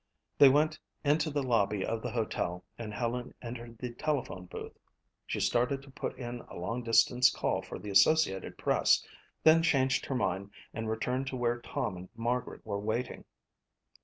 They 0.39 0.49
went 0.49 0.79
into 1.03 1.29
the 1.29 1.43
lobby 1.43 1.85
of 1.85 2.01
the 2.01 2.09
hotel 2.09 2.63
and 2.75 2.91
Helen 2.91 3.35
entered 3.39 3.77
the 3.77 3.91
telephone 3.93 4.45
booth. 4.47 4.75
She 5.27 5.39
started 5.39 5.83
to 5.83 5.91
put 5.91 6.17
in 6.17 6.41
a 6.49 6.55
long 6.55 6.81
distance 6.81 7.29
call 7.29 7.61
for 7.61 7.77
the 7.77 7.91
Associated 7.91 8.57
Press, 8.57 9.05
then 9.43 9.61
changed 9.61 10.07
her 10.07 10.15
mind 10.15 10.49
and 10.73 10.89
returned 10.89 11.27
to 11.27 11.35
where 11.35 11.61
Tom 11.61 11.95
and 11.97 12.09
Margaret 12.15 12.65
were 12.65 12.79
waiting. 12.79 13.25